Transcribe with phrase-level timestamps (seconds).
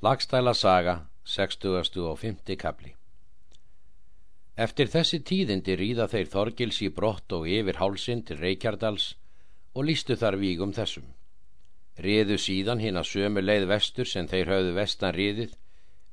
[0.00, 1.96] Lagstæla saga, 60.
[1.96, 2.56] og 50.
[2.56, 2.92] kapli
[4.56, 9.06] Eftir þessi tíðindi ríða þeir Þorgils í brott og yfir hálsin til Reykjardals
[9.74, 11.08] og lístu þar vígum þessum.
[11.98, 15.56] Riðu síðan hinn að sömu leið vestur sem þeir höfðu vestan riðið,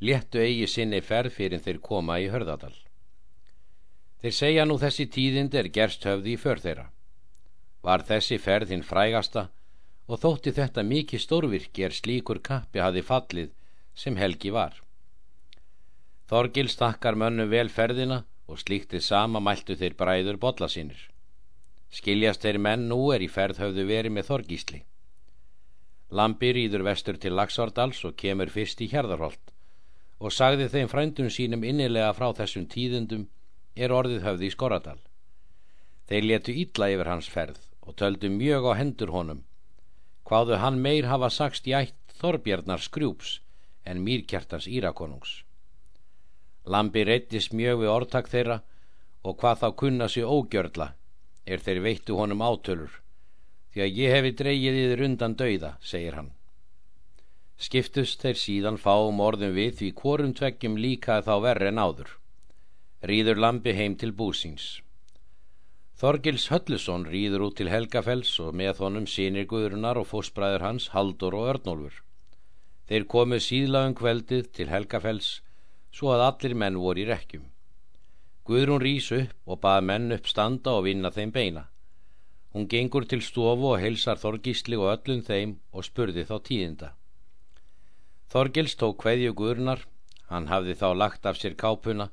[0.00, 2.72] léttu eigi sinni ferð fyrir þeir koma í hörðadal.
[4.22, 6.86] Þeir segja nú þessi tíðindi er gerst höfði í för þeirra.
[7.84, 9.50] Var þessi ferðin frægasta
[10.08, 13.52] og þótti þetta mikið stórvirki er slíkur kappi hafi fallið
[13.94, 14.80] sem Helgi var.
[16.30, 20.98] Þorgil stakkar mönnu vel ferðina og slíktið sama mæltu þeir bræður botla sínir.
[21.94, 24.80] Skiljast þeir menn nú er í ferð höfðu verið með Þorgísli.
[26.10, 29.52] Lambi rýður vestur til Lagsvardals og kemur fyrst í Hjarðarholt
[30.24, 33.26] og sagði þeim frændum sínum innilega frá þessum tíðundum
[33.76, 35.00] er orðið höfði í Skoradal.
[36.08, 39.42] Þeir letu ítla yfir hans ferð og töldu mjög á hendur honum,
[40.24, 43.40] hvaðu hann meir hafa sagst í ætt Þorbjarnar skrjúps
[43.84, 45.42] en mýrkjartans írakonungs.
[46.64, 48.60] Lambi reyttist mjög við orðtak þeirra
[49.24, 50.92] og hvað þá kunna sér ógjörla
[51.44, 53.00] er þeir veittu honum átölur
[53.74, 56.30] því að ég hefi dreyið yfir undan dauða, segir hann.
[57.58, 62.12] Skiptust þeir síðan fáum orðum við því hvorum tveggjum líka þá verri en áður.
[63.02, 64.80] Rýður Lambi heim til búsins.
[65.98, 71.34] Þorgils Höllusson rýður út til Helgafells og með honum sínir Guðrunar og fósbræður hans Haldur
[71.38, 72.00] og Örnólfur.
[72.88, 75.28] Þeir komu síðlaðum kveldið til Helgafells
[75.94, 77.46] svo að allir menn voru í rekkjum.
[78.44, 81.62] Guðrún rýs upp og bað menn upp standa og vinna þeim beina.
[82.52, 86.90] Hún gengur til stofu og heilsar Þorgísli og öllum þeim og spurði þá tíðinda.
[88.30, 89.86] Þorgils tók kveðju Guðrunar,
[90.28, 92.10] hann hafði þá lagt af sér kápuna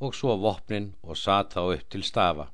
[0.00, 2.48] og svo vopnin og satt þá upp til stafa.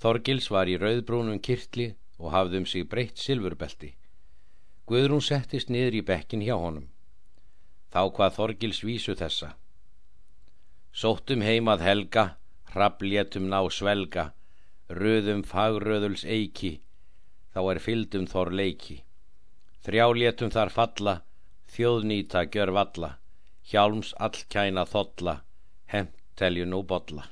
[0.00, 3.94] Þorgils var í rauðbrúnum kirtli og hafði um sig breytt silfurbelti.
[4.90, 6.88] Guðrún settist niður í bekkin hjá honum.
[7.94, 9.52] Þá hvað Þorgils vísu þessa.
[10.90, 12.24] Sóttum heimað helga,
[12.72, 14.32] hrablétum ná svelga,
[14.90, 16.80] röðum fagröðuls eiki,
[17.54, 18.98] þá er fyldum þor leiki.
[19.86, 21.14] Þrjálétum þar falla,
[21.70, 23.14] þjóðnýta gjör valla,
[23.70, 25.38] hjálms allkæna þotla,
[25.86, 27.30] hemmt telju nú botla.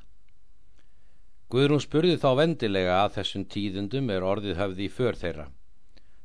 [1.50, 5.50] Guðrún spurði þá vendilega að þessum tíðundum er orðið höfði í för þeirra.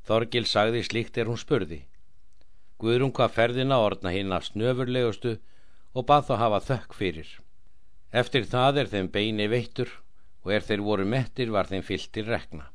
[0.03, 1.79] Þorgil sagði slíkt er hún spurði.
[2.83, 5.37] Guðrún hvað ferðina orðna hinn að snöfurlegustu
[5.95, 7.29] og bað þá hafa þökk fyrir.
[8.11, 9.93] Eftir það er þeim beini veittur
[10.43, 12.67] og er þeir voru mettir var þeim fylltir rekna.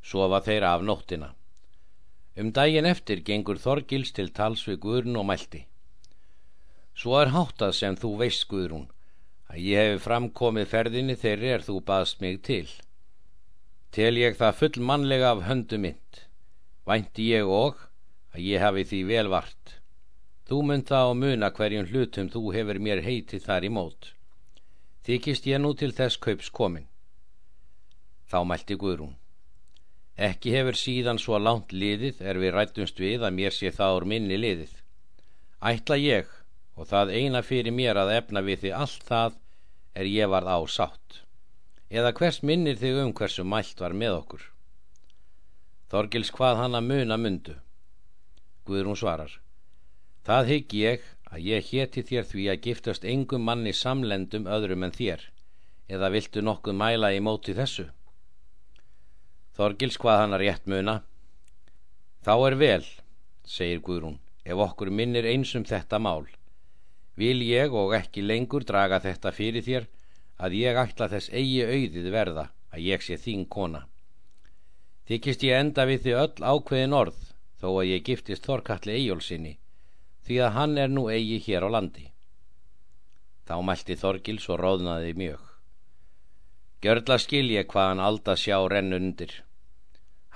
[0.00, 1.32] Sofa þeir af nóttina.
[2.38, 5.64] Um daginn eftir gengur Þorgils til tals við Guðrún og mælti.
[6.94, 8.86] Svo er háttað sem þú veist Guðrún,
[9.50, 12.68] að ég hef framkomið ferðinni þeirri er þú baðst mig til.
[13.90, 16.29] Tel ég það full mannlega af höndu mynd
[16.86, 17.78] vænti ég og
[18.34, 19.76] að ég hafi því vel vart.
[20.48, 24.12] Þú mynd það á muna hverjum hlutum þú hefur mér heitið þar í mót.
[25.06, 26.88] Þykist ég nú til þess kaups komin.
[28.30, 29.16] Þá mælti Guðrún.
[30.20, 34.06] Ekki hefur síðan svo langt liðið er við rættumst við að mér sé það úr
[34.12, 34.74] minni liðið.
[35.70, 36.28] Ætla ég,
[36.76, 39.38] og það eina fyrir mér að efna við því allt það
[39.94, 41.22] er ég varð á sátt.
[41.90, 44.44] Eða hvers minnir þig um hversu mælt var með okkur?
[45.90, 47.56] Þorgils hvað hann að muna mundu.
[48.68, 49.32] Guðrún svarar.
[50.22, 54.94] Það hygg ég að ég hétti þér því að giftast engum manni samlendum öðrum en
[54.94, 55.24] þér,
[55.90, 57.88] eða viltu nokkuð mæla í móti þessu?
[59.58, 60.96] Þorgils hvað hann að rétt muna.
[62.22, 62.86] Þá er vel,
[63.42, 66.28] segir Guðrún, ef okkur minnir einsum þetta mál.
[67.18, 69.90] Vil ég og ekki lengur draga þetta fyrir þér
[70.38, 73.89] að ég ætla þess eigi auðið verða að ég sé þín kona.
[75.10, 77.16] Þykist ég enda við því öll ákveðin orð
[77.58, 79.56] þó að ég giftist Þorkalli Eyjólfsinni
[80.28, 82.04] því að hann er nú eigi hér á landi.
[83.42, 85.42] Þá mælti Þorgils og róðnaði mjög.
[86.86, 89.34] Gjörla skilje hvaðan alda sjá renn undir.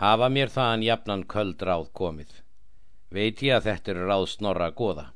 [0.02, 2.34] Hafa mér þaðan jafnan köld ráð komið.
[3.14, 5.08] Veit ég að þetta eru ráð snorra goða.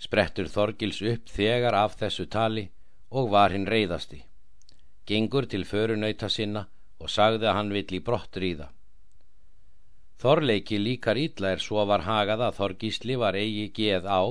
[0.00, 2.70] Sprettur Þorgils upp þegar af þessu tali
[3.12, 4.24] og var hinn reyðasti.
[5.04, 6.70] Gengur til förunauta sinna
[7.02, 8.70] og sagði að hann vill í brott ríða.
[10.22, 14.22] Þorleiki líkar ítla er svo var hagað að Þorgísli var eigi geð á,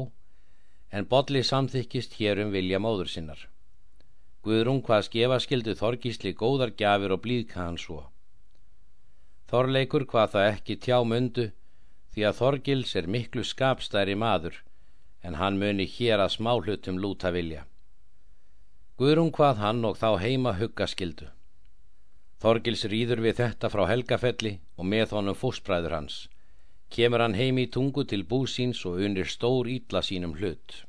[0.96, 3.42] en Bodli samþykist hér um vilja móður sinnar.
[4.42, 8.06] Guðrún hvað skefa skildu Þorgísli góðar gjafir og blíðka hann svo.
[9.52, 11.50] Þorleikur hvað það ekki tjá mundu,
[12.16, 14.56] því að Þorgils er miklu skapstæri maður,
[15.28, 17.66] en hann muni hér að smáhlutum lúta vilja.
[18.96, 21.28] Guðrún hvað hann og þá heima hugga skildu.
[22.42, 26.16] Þorgils rýður við þetta frá Helgafelli og með honum fósbræður hans.
[26.92, 30.86] kemur hann heim í tungu til búsins og unir stór ítla sínum hlut.